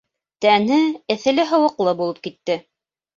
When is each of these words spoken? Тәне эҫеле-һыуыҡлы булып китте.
Тәне 0.43 0.79
эҫеле-һыуыҡлы 1.15 1.93
булып 1.99 2.23
китте. 2.29 2.57